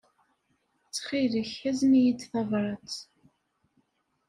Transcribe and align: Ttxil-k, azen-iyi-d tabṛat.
Ttxil-k, 0.85 1.51
azen-iyi-d 1.69 2.21
tabṛat. 2.31 2.93